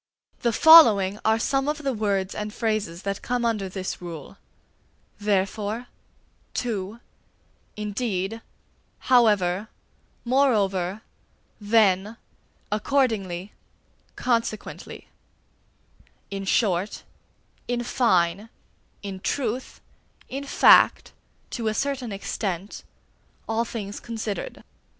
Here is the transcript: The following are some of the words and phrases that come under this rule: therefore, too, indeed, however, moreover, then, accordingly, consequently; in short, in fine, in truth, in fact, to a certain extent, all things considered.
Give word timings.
The 0.39 0.51
following 0.51 1.19
are 1.23 1.37
some 1.37 1.67
of 1.69 1.83
the 1.83 1.93
words 1.93 2.33
and 2.33 2.51
phrases 2.51 3.03
that 3.03 3.21
come 3.21 3.45
under 3.45 3.69
this 3.69 4.01
rule: 4.01 4.37
therefore, 5.19 5.89
too, 6.55 6.99
indeed, 7.75 8.41
however, 9.13 9.67
moreover, 10.25 11.03
then, 11.59 12.17
accordingly, 12.71 13.53
consequently; 14.15 15.07
in 16.31 16.45
short, 16.45 17.03
in 17.67 17.83
fine, 17.83 18.49
in 19.03 19.19
truth, 19.19 19.81
in 20.27 20.45
fact, 20.45 21.11
to 21.51 21.67
a 21.67 21.75
certain 21.75 22.11
extent, 22.11 22.83
all 23.47 23.65
things 23.65 23.99
considered. 23.99 24.63